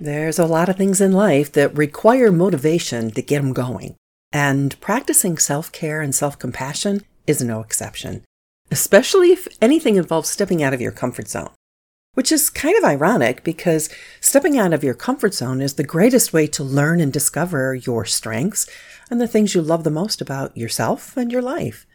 [0.00, 3.96] There's a lot of things in life that require motivation to get them going.
[4.32, 8.22] And practicing self care and self compassion is no exception,
[8.70, 11.50] especially if anything involves stepping out of your comfort zone.
[12.14, 13.88] Which is kind of ironic because
[14.20, 18.04] stepping out of your comfort zone is the greatest way to learn and discover your
[18.04, 18.68] strengths
[19.10, 21.87] and the things you love the most about yourself and your life.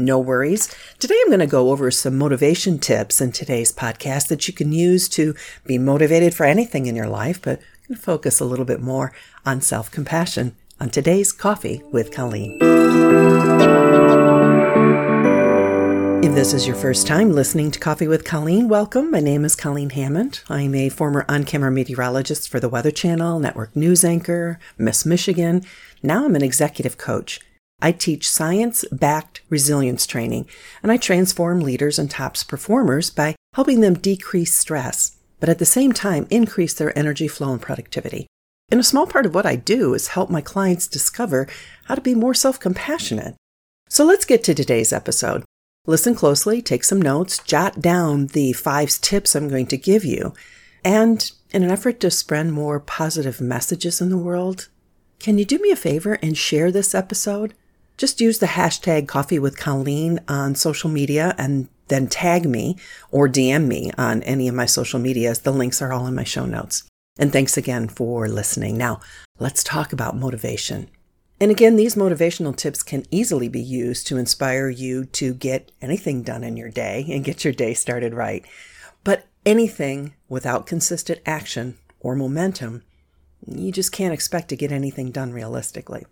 [0.00, 0.74] No worries.
[0.98, 4.72] Today I'm going to go over some motivation tips in today's podcast that you can
[4.72, 5.34] use to
[5.66, 8.80] be motivated for anything in your life, but I'm going to focus a little bit
[8.80, 9.12] more
[9.44, 12.58] on self compassion on today's Coffee with Colleen.
[16.24, 19.10] If this is your first time listening to Coffee with Colleen, welcome.
[19.10, 20.40] My name is Colleen Hammond.
[20.48, 25.62] I'm a former on camera meteorologist for the Weather Channel, network news anchor, Miss Michigan.
[26.02, 27.40] Now I'm an executive coach.
[27.82, 30.48] I teach science backed resilience training,
[30.82, 35.66] and I transform leaders and tops performers by helping them decrease stress, but at the
[35.66, 38.26] same time increase their energy flow and productivity.
[38.70, 41.48] And a small part of what I do is help my clients discover
[41.86, 43.34] how to be more self compassionate.
[43.88, 45.44] So let's get to today's episode.
[45.86, 50.34] Listen closely, take some notes, jot down the five tips I'm going to give you.
[50.84, 54.68] And in an effort to spread more positive messages in the world,
[55.18, 57.54] can you do me a favor and share this episode?
[58.00, 62.78] Just use the hashtag coffee with Colleen on social media and then tag me
[63.10, 65.40] or DM me on any of my social medias.
[65.40, 66.84] The links are all in my show notes.
[67.18, 68.78] And thanks again for listening.
[68.78, 69.00] Now,
[69.38, 70.88] let's talk about motivation.
[71.38, 76.22] And again, these motivational tips can easily be used to inspire you to get anything
[76.22, 78.46] done in your day and get your day started right.
[79.04, 82.82] But anything without consistent action or momentum,
[83.46, 86.06] you just can't expect to get anything done realistically.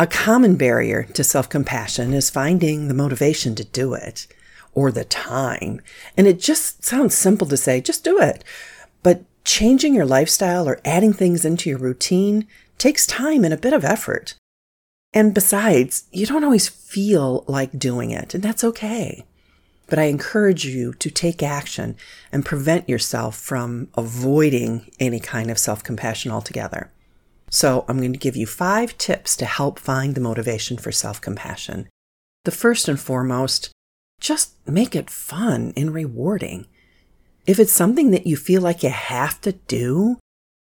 [0.00, 4.26] A common barrier to self compassion is finding the motivation to do it
[4.72, 5.82] or the time.
[6.16, 8.42] And it just sounds simple to say, just do it.
[9.02, 12.46] But changing your lifestyle or adding things into your routine
[12.78, 14.36] takes time and a bit of effort.
[15.12, 19.26] And besides, you don't always feel like doing it, and that's okay.
[19.86, 21.94] But I encourage you to take action
[22.32, 26.90] and prevent yourself from avoiding any kind of self compassion altogether.
[27.50, 31.20] So I'm going to give you five tips to help find the motivation for self
[31.20, 31.88] compassion.
[32.44, 33.70] The first and foremost,
[34.20, 36.66] just make it fun and rewarding.
[37.46, 40.18] If it's something that you feel like you have to do,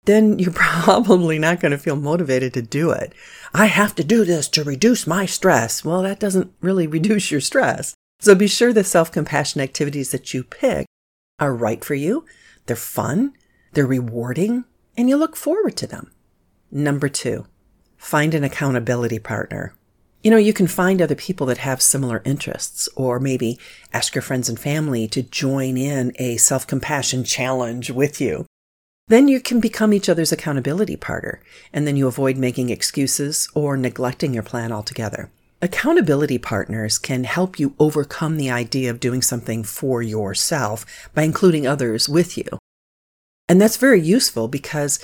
[0.04, 3.14] then you're probably not going to feel motivated to do it.
[3.54, 5.84] I have to do this to reduce my stress.
[5.84, 7.94] Well, that doesn't really reduce your stress.
[8.20, 10.86] So be sure the self compassion activities that you pick
[11.38, 12.26] are right for you.
[12.66, 13.32] They're fun.
[13.72, 14.64] They're rewarding
[14.96, 16.10] and you look forward to them.
[16.70, 17.46] Number two,
[17.96, 19.74] find an accountability partner.
[20.22, 23.60] You know, you can find other people that have similar interests, or maybe
[23.92, 28.46] ask your friends and family to join in a self compassion challenge with you.
[29.08, 31.40] Then you can become each other's accountability partner,
[31.72, 35.30] and then you avoid making excuses or neglecting your plan altogether.
[35.62, 40.84] Accountability partners can help you overcome the idea of doing something for yourself
[41.14, 42.46] by including others with you.
[43.48, 44.98] And that's very useful because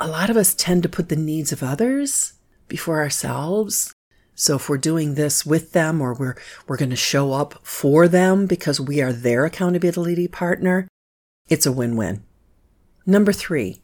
[0.00, 2.32] a lot of us tend to put the needs of others
[2.68, 3.92] before ourselves.
[4.34, 8.08] So if we're doing this with them or we're, we're going to show up for
[8.08, 10.88] them because we are their accountability partner,
[11.48, 12.24] it's a win-win.
[13.04, 13.82] Number three,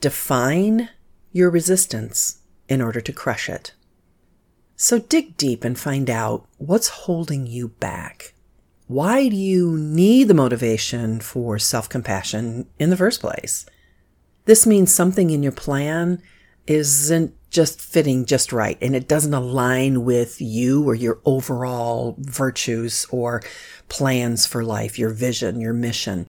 [0.00, 0.88] define
[1.30, 3.72] your resistance in order to crush it.
[4.74, 8.34] So dig deep and find out what's holding you back.
[8.88, 13.66] Why do you need the motivation for self-compassion in the first place?
[14.46, 16.22] This means something in your plan
[16.66, 23.06] isn't just fitting just right and it doesn't align with you or your overall virtues
[23.10, 23.42] or
[23.88, 26.26] plans for life, your vision, your mission.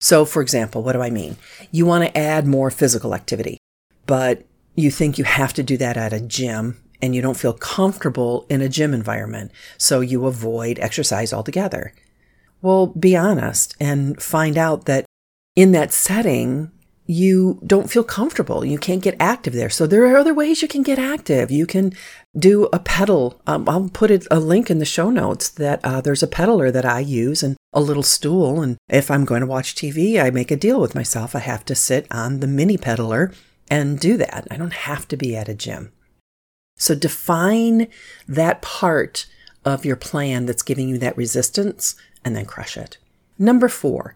[0.00, 1.36] So, for example, what do I mean?
[1.70, 3.58] You want to add more physical activity,
[4.06, 4.44] but
[4.74, 8.46] you think you have to do that at a gym and you don't feel comfortable
[8.48, 9.50] in a gym environment.
[9.76, 11.94] So you avoid exercise altogether.
[12.62, 15.04] Well, be honest and find out that
[15.56, 16.70] in that setting,
[17.10, 18.66] you don't feel comfortable.
[18.66, 19.70] You can't get active there.
[19.70, 21.50] So there are other ways you can get active.
[21.50, 21.94] You can
[22.38, 23.40] do a pedal.
[23.46, 26.70] Um, I'll put it, a link in the show notes that uh, there's a pedaler
[26.70, 28.60] that I use and a little stool.
[28.60, 31.34] And if I'm going to watch TV, I make a deal with myself.
[31.34, 33.34] I have to sit on the mini pedaler
[33.70, 34.46] and do that.
[34.50, 35.92] I don't have to be at a gym.
[36.76, 37.88] So define
[38.28, 39.26] that part
[39.64, 42.98] of your plan that's giving you that resistance and then crush it.
[43.38, 44.14] Number four,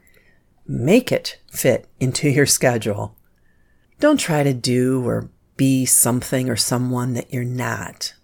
[0.67, 3.17] Make it fit into your schedule.
[4.01, 8.15] Don't try to do or be something or someone that you're not.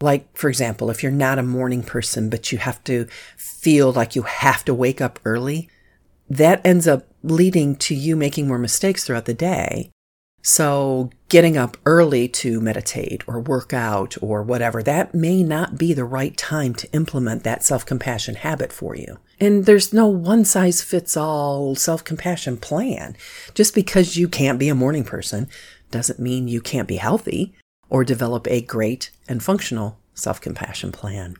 [0.00, 3.06] Like, for example, if you're not a morning person, but you have to
[3.36, 5.68] feel like you have to wake up early,
[6.28, 9.90] that ends up leading to you making more mistakes throughout the day.
[10.48, 15.92] So, getting up early to meditate or work out or whatever, that may not be
[15.92, 19.18] the right time to implement that self compassion habit for you.
[19.40, 23.16] And there's no one size fits all self compassion plan.
[23.54, 25.48] Just because you can't be a morning person
[25.90, 27.52] doesn't mean you can't be healthy
[27.90, 31.34] or develop a great and functional self compassion plan.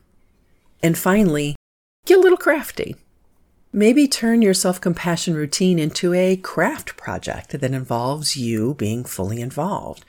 [0.82, 1.55] And finally,
[2.06, 2.97] get a little crafty.
[3.78, 9.43] Maybe turn your self compassion routine into a craft project that involves you being fully
[9.43, 10.02] involved.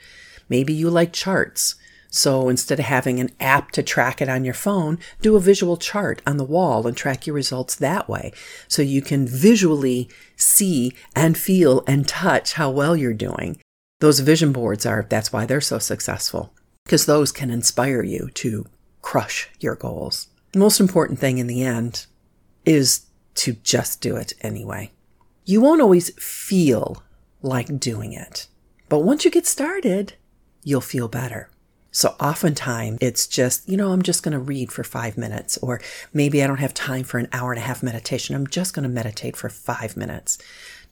[0.48, 1.74] Maybe you like charts.
[2.08, 5.76] So instead of having an app to track it on your phone, do a visual
[5.76, 8.32] chart on the wall and track your results that way.
[8.68, 13.60] So you can visually see and feel and touch how well you're doing.
[14.00, 16.54] Those vision boards are, that's why they're so successful,
[16.86, 18.64] because those can inspire you to
[19.02, 20.28] crush your goals.
[20.52, 22.06] The most important thing in the end
[22.64, 23.07] is
[23.38, 24.90] to just do it anyway.
[25.44, 27.02] You won't always feel
[27.40, 28.48] like doing it,
[28.88, 30.14] but once you get started,
[30.64, 31.50] you'll feel better.
[31.90, 35.80] So oftentimes it's just, you know, I'm just going to read for five minutes, or
[36.12, 38.34] maybe I don't have time for an hour and a half meditation.
[38.34, 40.38] I'm just going to meditate for five minutes.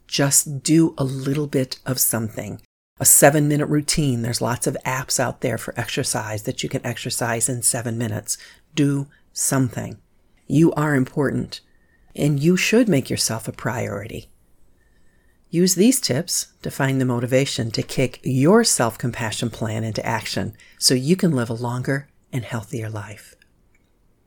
[0.06, 2.60] Just do a little bit of something.
[2.98, 4.22] A seven minute routine.
[4.22, 8.38] There's lots of apps out there for exercise that you can exercise in seven minutes.
[8.75, 9.98] Do something.
[10.46, 11.60] You are important
[12.17, 14.29] and you should make yourself a priority.
[15.51, 20.57] Use these tips to find the motivation to kick your self compassion plan into action
[20.79, 23.37] so you can live a longer and healthier life.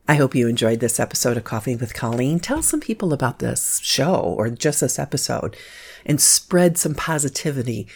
[0.08, 2.40] I hope you enjoyed this episode of Coffee with Colleen.
[2.40, 5.56] Tell some people about this show or just this episode
[6.04, 7.88] and spread some positivity.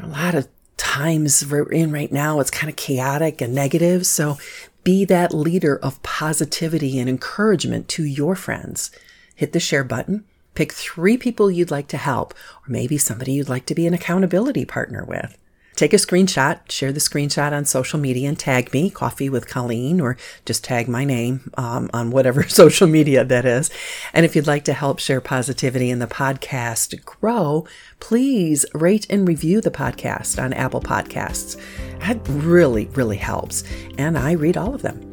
[0.00, 0.46] A lot of
[0.76, 4.06] times we're in right now, it's kind of chaotic and negative.
[4.06, 4.38] So
[4.84, 8.90] be that leader of positivity and encouragement to your friends.
[9.34, 13.48] Hit the share button, pick three people you'd like to help, or maybe somebody you'd
[13.48, 15.36] like to be an accountability partner with.
[15.76, 20.00] Take a screenshot, share the screenshot on social media and tag me, Coffee with Colleen,
[20.00, 23.70] or just tag my name um, on whatever social media that is.
[24.12, 27.66] And if you'd like to help share positivity in the podcast grow,
[27.98, 31.60] please rate and review the podcast on Apple Podcasts.
[32.00, 33.64] That really, really helps.
[33.98, 35.10] And I read all of them.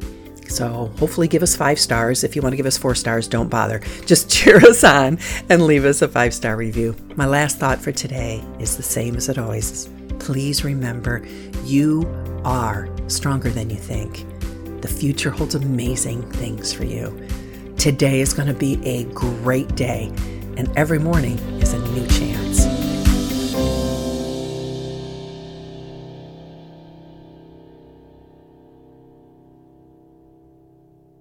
[0.48, 2.22] So hopefully give us five stars.
[2.22, 3.80] If you want to give us four stars, don't bother.
[4.06, 5.18] Just cheer us on
[5.48, 6.94] and leave us a five star review.
[7.16, 10.01] My last thought for today is the same as it always is.
[10.22, 11.26] Please remember
[11.64, 12.06] you
[12.44, 14.24] are stronger than you think.
[14.80, 17.26] The future holds amazing things for you.
[17.76, 20.12] Today is going to be a great day,
[20.56, 21.81] and every morning is an